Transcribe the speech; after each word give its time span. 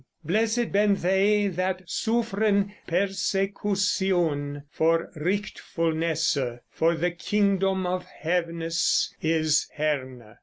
Blessid 0.25 0.71
ben 0.71 0.95
thei 0.95 1.47
that 1.47 1.83
suffren 1.87 2.73
persecusioun 2.87 4.63
for 4.71 5.11
rightfulnesse, 5.15 6.61
for 6.71 6.95
the 6.95 7.11
kyngdom 7.11 7.85
of 7.85 8.07
hevenes 8.07 9.13
is 9.21 9.69
herne. 9.75 10.37